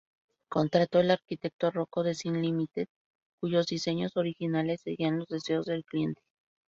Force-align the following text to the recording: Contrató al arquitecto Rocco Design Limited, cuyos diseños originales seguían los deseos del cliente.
Contrató 0.49 0.97
al 0.97 1.11
arquitecto 1.11 1.69
Rocco 1.69 2.01
Design 2.01 2.41
Limited, 2.41 2.87
cuyos 3.39 3.67
diseños 3.67 4.17
originales 4.17 4.81
seguían 4.81 5.19
los 5.19 5.27
deseos 5.27 5.67
del 5.67 5.85
cliente. 5.85 6.23